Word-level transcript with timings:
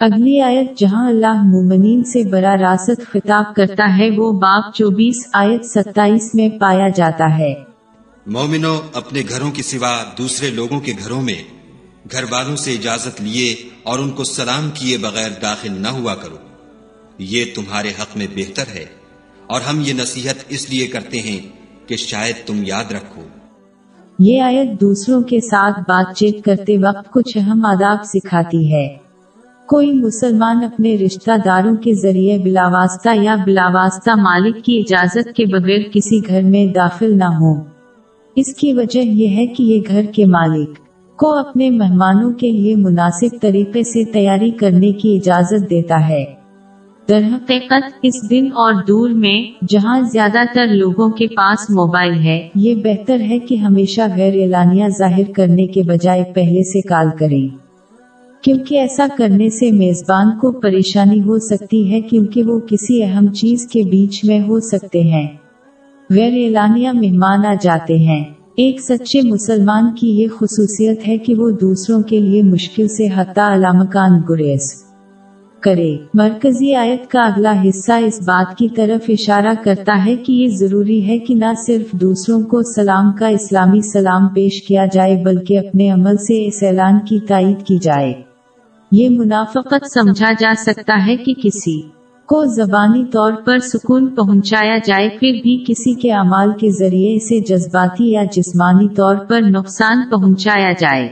اگلی 0.00 0.40
آیت 0.40 0.78
جہاں 0.78 1.08
اللہ 1.08 1.42
مومنین 1.42 2.04
سے 2.04 2.22
برا 2.24 2.56
راست 2.56 3.00
خطاب 3.12 3.54
کرتا 3.54 3.98
ہے 3.98 4.10
وہ 4.16 4.32
باب 4.32 4.62
چوبیس 4.74 5.26
آیت 5.32 5.64
ستائیس 5.64 6.34
میں 6.34 6.48
پایا 6.48 6.88
جاتا 6.88 7.38
ہے۔ 7.38 7.54
مومنو 8.26 8.80
اپنے 8.94 9.22
گھروں 9.28 9.50
کی 9.50 9.62
سوا 9.62 10.02
دوسرے 10.18 10.50
لوگوں 10.50 10.80
کے 10.80 10.92
گھروں 11.04 11.22
میں 11.22 11.42
گھر 12.12 12.24
والوں 12.30 12.56
سے 12.56 12.72
اجازت 12.72 13.22
لیے 13.22 13.56
اور 13.82 13.98
ان 13.98 14.10
کو 14.10 14.24
سلام 14.24 14.70
کیے 14.74 14.98
بغیر 14.98 15.30
داخل 15.42 15.72
نہ 15.72 15.88
ہوا 15.88 16.14
کرو۔ 16.14 16.36
یہ 17.18 17.44
تمہارے 17.54 17.88
حق 17.88 18.16
میں 18.16 18.26
بہتر 18.36 18.64
ہے 18.74 18.84
اور 19.46 19.60
ہم 19.60 19.80
یہ 19.84 19.92
نصیحت 19.92 20.44
اس 20.48 20.70
لیے 20.70 20.86
کرتے 20.86 21.20
ہیں 21.20 21.48
کہ 21.88 21.96
شاید 21.96 22.34
تم 22.46 22.62
یاد 22.64 22.92
رکھو۔ 22.92 23.22
یہ 24.18 24.42
آیت 24.42 24.80
دوسروں 24.80 25.22
کے 25.22 25.40
ساتھ 25.40 25.80
بات 25.80 26.16
چیت 26.16 26.44
کرتے 26.44 26.78
وقت 26.78 27.12
کچھ 27.12 27.38
اہم 27.38 27.66
آداب 27.66 27.96
سکھاتی 28.04 28.72
ہے۔ 28.72 29.07
کوئی 29.68 29.92
مسلمان 29.92 30.64
اپنے 30.64 30.96
رشتہ 30.96 31.30
داروں 31.44 31.76
کے 31.76 31.94
ذریعے 31.94 32.38
بلاواسطہ 32.38 33.08
یا 33.22 33.36
بلاواسطہ 33.44 34.10
مالک 34.10 34.64
کی 34.64 34.78
اجازت 34.78 35.32
کے 35.36 35.46
بغیر 35.46 35.78
کسی 35.92 36.20
گھر 36.28 36.42
میں 36.42 36.66
داخل 36.66 37.18
نہ 37.18 37.24
ہو۔ 37.24 37.54
اس 38.36 38.54
کی 38.54 38.72
وجہ 38.72 38.98
یہ 38.98 39.28
ہے 39.28 39.46
کہ 39.46 39.62
یہ 39.62 39.80
گھر 39.88 40.02
کے 40.14 40.24
مالک 40.24 40.70
کو 41.16 41.38
اپنے 41.38 41.70
مہمانوں 41.70 42.32
کے 42.32 42.50
لیے 42.50 42.76
مناسب 42.76 43.40
طریقے 43.42 43.82
سے 43.82 44.04
تیاری 44.04 44.50
کرنے 44.50 44.92
کی 44.92 45.16
اجازت 45.16 45.70
دیتا 45.70 46.08
ہے۔ 46.08 46.24
در 47.08 47.20
حقیقت، 47.34 47.98
اس 48.02 48.30
دن 48.30 48.46
اور 48.46 48.74
دور 48.88 49.10
میں 49.10 49.64
جہاں 49.68 50.00
زیادہ 50.00 50.38
تر 50.54 50.66
لوگوں 50.66 51.08
کے 51.08 51.26
پاس 51.26 51.70
موبائل 51.70 52.14
ہے، 52.14 52.48
یہ 52.54 52.74
بہتر 52.74 53.20
ہے 53.20 53.38
کہ 53.38 53.54
ہمیشہ 53.54 54.00
غیر 54.16 54.42
اعلانیہ 54.42 54.84
ظاہر 54.98 55.32
کرنے 55.36 55.66
کے 55.66 55.82
بجائے 55.82 56.24
پہلے 56.34 56.62
سے 56.62 56.80
کال 56.80 57.06
کریں۔ 57.18 57.67
کیونکہ 58.42 58.74
ایسا 58.74 59.06
کرنے 59.18 59.50
سے 59.50 59.70
میزبان 59.70 60.38
کو 60.38 60.52
پریشانی 60.52 61.20
ہو 61.20 61.38
سکتی 61.38 61.92
ہے 61.92 62.00
کیونکہ 62.00 62.42
وہ 62.42 62.60
کسی 62.60 63.02
اہم 63.02 63.26
چیز 63.26 63.66
کے 63.66 63.82
بیچ 63.82 64.24
میں 64.24 64.40
ہو 64.40 64.60
سکتے 64.60 65.02
ہیں۔ 65.02 65.26
غیر 66.10 66.32
اعلانیہ 66.32 66.88
مہمان 66.94 67.46
آ 67.46 67.54
جاتے 67.62 67.98
ہیں۔ 67.98 68.24
ایک 68.56 68.80
سچے 68.80 69.22
مسلمان 69.22 69.94
کی 69.94 70.22
یہ 70.22 70.28
خصوصیت 70.28 71.08
ہے 71.08 71.18
کہ 71.18 71.34
وہ 71.34 71.50
دوسروں 71.50 72.02
کے 72.02 72.20
لیے 72.20 72.42
مشکل 72.42 72.88
سے 72.88 73.08
حتی 73.14 73.40
علامکان 73.40 74.22
گریز 74.28 74.84
کرے۔ 75.60 75.96
مرکزی 76.14 76.74
آیت 76.74 77.10
کا 77.10 77.20
اگلا 77.20 77.62
حصہ 77.68 77.92
اس 77.92 78.20
بات 78.22 78.58
کی 78.58 78.68
طرف 78.68 79.04
اشارہ 79.08 79.52
کرتا 79.64 80.04
ہے 80.06 80.16
کہ 80.16 80.32
یہ 80.32 80.48
ضروری 80.48 81.06
ہے 81.06 81.18
کہ 81.18 81.34
نہ 81.34 81.52
صرف 81.66 81.92
دوسروں 81.92 82.42
کو 82.42 82.62
سلام 82.62 83.12
کا 83.12 83.26
اسلامی 83.26 83.80
سلام 83.80 84.28
پیش 84.28 84.62
کیا 84.62 84.86
جائے 84.92 85.22
بلکہ 85.24 85.58
اپنے 85.58 85.90
عمل 85.90 86.16
سے 86.16 86.46
اس 86.46 86.62
اعلان 86.62 86.98
کی 87.08 87.18
تائید 87.28 87.66
کی 87.66 87.78
جائے۔ 87.82 88.27
یہ 88.92 89.08
منافقت 89.10 89.86
سمجھا 89.94 90.32
جا 90.38 90.54
سکتا 90.58 91.06
ہے 91.06 91.16
کہ 91.16 91.34
کسی 91.42 91.82
کو 92.26 92.44
زبانی 92.44 93.04
طور 93.04 93.32
پر 93.32 93.58
سکون 93.58 94.06
پہنچایا 94.06 94.78
جائے، 94.86 95.08
پھر 95.08 95.40
بھی 95.42 95.64
کسی 95.68 95.94
کے 95.94 96.12
اعمال 96.12 96.52
کے 96.60 96.70
ذریعے 96.70 97.16
اسے 97.16 97.40
جذباتی 97.40 98.10
یا 98.10 98.22
جسمانی 98.32 98.88
طور 98.88 99.16
پر 99.16 99.40
نقصان 99.40 100.02
پہنچایا 100.10 100.72
جائے۔ 100.72 101.08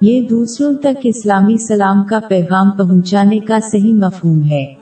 یہ 0.00 0.28
دوسروں 0.28 0.74
تک 0.74 0.98
اسلامی 1.02 1.56
سلام 1.56 2.04
کا 2.04 2.18
پیغام 2.28 2.70
پہنچانے 2.70 3.38
کا 3.38 3.58
صحیح 3.60 3.94
مفہوم 3.94 4.42
ہے۔ 4.42 4.74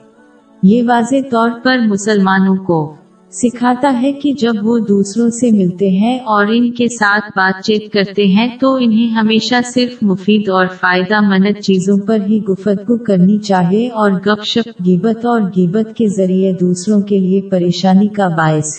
یہ 0.63 0.83
واضح 0.87 1.15
طور 1.31 1.49
پر 1.63 1.77
مسلمانوں 1.87 2.55
کو 2.55 2.95
سکھاتا 3.31 4.01
ہے 4.01 4.13
کہ 4.13 4.33
جب 4.33 4.53
وہ 4.61 4.79
دوسروں 4.79 5.29
سے 5.29 5.51
ملتے 5.51 5.89
ہیں 5.89 6.19
اور 6.19 6.45
ان 6.49 6.71
کے 6.71 6.87
ساتھ 6.87 7.25
بات 7.35 7.63
چیت 7.63 7.93
کرتے 7.93 8.25
ہیں 8.25 8.47
تو 8.59 8.75
انہیں 8.75 9.07
ہمیشہ 9.07 9.55
صرف 9.73 10.03
مفید 10.03 10.49
اور 10.49 10.65
فائدہ 10.65 11.21
مند 11.21 11.59
چیزوں 11.59 11.97
پر 11.97 12.17
ہی 12.29 12.43
گفتگو 12.43 13.03
کرنی 13.03 13.37
چاہیے 13.37 13.89
اور 13.89 14.11
گپ 14.11 14.43
شپ 14.45 14.85
گیبت 14.85 15.25
اور 15.25 15.41
گیبت 15.41 15.97
کے 15.97 16.07
ذریعے 16.07 16.53
دوسروں 16.53 17.01
کے 17.01 17.19
لیے 17.19 17.41
پریشانی 17.41 18.07
کا 18.07 18.27
باعث 18.27 18.77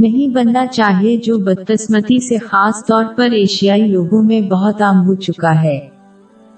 نہیں 0.00 0.34
بننا 0.34 0.66
چاہیے 0.66 1.16
جو 1.16 1.38
بدقسمتی 1.38 2.28
سے 2.28 2.38
خاص 2.38 2.86
طور 2.86 3.04
پر 3.16 3.30
ایشیائی 3.30 3.82
لوگوں 3.82 4.22
میں 4.22 4.40
بہت 4.40 4.82
عام 4.82 5.06
ہو 5.06 5.14
چکا 5.14 5.62
ہے۔ 5.62 5.80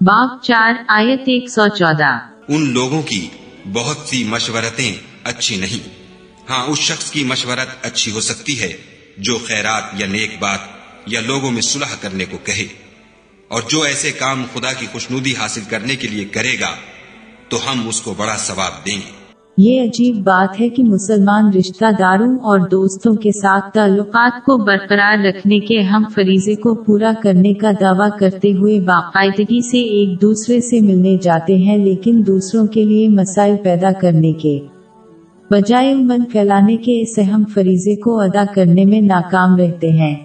باب 0.01 0.27
چار، 0.41 0.73
آیت 0.87 1.19
ایک 1.19 1.49
سو 1.49 1.67
چودہ۔ 1.67 2.17
ان 2.47 2.73
لوگوں 2.73 3.01
کی 3.01 3.27
بہت 3.73 3.97
سی 3.97 4.23
مشورتیں 4.23 4.93
اچھی 5.23 5.55
نہیں۔ 5.55 6.08
ہاں 6.49 6.65
اس 6.67 6.79
شخص 6.79 7.11
کی 7.11 7.23
مشورت 7.23 7.85
اچھی 7.85 8.11
ہو 8.11 8.21
سکتی 8.21 8.61
ہے 8.61 8.71
جو 9.17 9.37
خیرات 9.47 10.01
یا 10.01 10.07
نیک 10.07 10.29
بات 10.39 10.59
یا 11.05 11.21
لوگوں 11.27 11.51
میں 11.51 11.61
صلح 11.61 11.95
کرنے 12.01 12.25
کو 12.31 12.37
کہے۔ 12.43 12.67
اور 13.47 13.61
جو 13.69 13.81
ایسے 13.81 14.11
کام 14.11 14.43
خدا 14.53 14.73
کی 14.73 14.85
خوشنودی 14.91 15.33
حاصل 15.39 15.61
کرنے 15.69 15.95
کے 15.95 16.07
لیے 16.07 16.25
کرے 16.25 16.59
گا، 16.59 16.69
تو 17.49 17.57
ہم 17.57 17.87
اس 17.87 18.01
کو 18.01 18.13
بڑا 18.17 18.35
ثواب 18.37 18.85
دیں 18.85 18.95
گے۔ 18.95 19.19
یہ 19.57 19.81
عجیب 19.81 20.15
بات 20.15 20.61
ہے 20.61 20.69
کہ 20.69 20.83
مسلمان 20.83 21.53
رشتہ 21.53 21.85
داروں 21.99 22.35
اور 22.35 22.59
دوستوں 22.59 23.13
کے 23.15 23.31
ساتھ 23.31 23.73
تعلقات 23.73 24.45
کو 24.45 24.57
برقرار 24.57 25.25
رکھنے 25.25 25.59
کے 25.59 25.81
ہم 25.81 26.03
فریضے 26.15 26.55
کو 26.55 26.75
پورا 26.75 27.11
کرنے 27.23 27.53
کا 27.53 27.71
دعویٰ 27.81 28.17
کرتے 28.19 28.51
ہوئے 28.51 28.79
باقاعدگی 28.79 29.69
سے 29.71 29.77
ایک 29.77 30.21
دوسرے 30.21 30.61
سے 30.61 30.81
ملنے 30.81 31.17
جاتے 31.17 31.55
ہیں، 31.55 31.77
لیکن 31.77 32.23
دوسروں 32.27 32.67
کے 32.67 32.83
لیے 32.83 33.09
مسائل 33.09 33.55
پیدا 33.63 33.91
کرنے 33.91 34.33
کے 34.33 34.78
بجائے 35.51 35.95
من 35.95 36.23
پھیلانے 36.23 36.77
کے 36.77 37.01
اس 37.01 37.19
اہم 37.19 37.43
فریضے 37.53 37.95
کو 37.95 38.19
ادا 38.19 38.43
کرنے 38.55 38.85
میں 38.85 39.01
ناکام 39.01 39.55
رہتے 39.55 39.89
ہیں۔ 39.89 40.15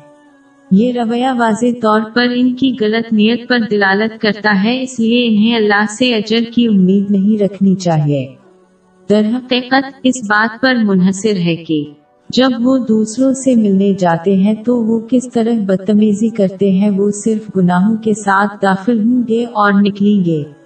یہ 0.71 0.93
رویہ 0.93 1.27
واضح 1.39 1.67
طور 1.83 2.01
پر 2.15 2.27
ان 2.35 2.55
کی 2.55 2.77
غلط 2.81 3.13
نیت 3.13 3.49
پر 3.49 3.59
دلالت 3.71 4.21
کرتا 4.21 4.65
ہے، 4.65 4.83
اس 4.83 5.01
لیے 5.01 5.27
انہیں 5.27 5.57
اللہ 5.57 5.85
سے 5.99 6.15
اجر 6.15 6.41
کی 6.55 6.67
امید 6.67 7.11
نہیں 7.11 7.43
رکھنی 7.43 7.75
چاہیے۔ 7.75 8.27
در 9.11 9.23
حقیقت، 9.35 10.01
اس 10.03 10.23
بات 10.25 10.61
پر 10.61 10.75
منحصر 10.85 11.37
ہے 11.37 11.57
کہ 11.57 11.85
جب 12.29 12.51
وہ 12.61 12.79
دوسروں 12.79 13.33
سے 13.33 13.55
ملنے 13.55 13.93
جاتے 13.99 14.37
ہیں 14.37 14.55
تو 14.55 14.85
وہ 14.85 15.01
کس 15.11 15.29
طرح 15.33 15.65
بدتمیزی 15.67 16.29
کرتے 16.29 16.71
ہیں، 16.71 16.91
وہ 16.91 17.11
صرف 17.11 17.57
گناہوں 17.57 17.97
کے 17.97 18.15
ساتھ 18.15 18.63
داخل 18.63 18.99
ہوں 18.99 19.23
گے 19.29 19.45
اور 19.45 19.73
نکلیں 19.73 20.25
گے۔ 20.25 20.64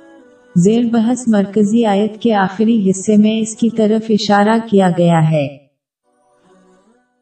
زیر 0.56 0.84
بحث 0.92 1.28
مرکزی 1.28 1.84
آیت 1.84 2.22
کے 2.22 2.34
آخری 2.34 2.91
حصے 2.91 3.16
میں 3.16 3.41
اس 3.41 3.56
کی 3.56 3.70
طرف 3.70 4.03
اشارہ 4.09 4.56
کیا 4.70 4.91
گیا 4.98 5.31
ہے۔ 5.31 5.67